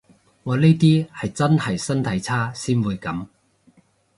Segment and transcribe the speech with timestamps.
[0.41, 3.27] 我呢啲係真係身體差先會噉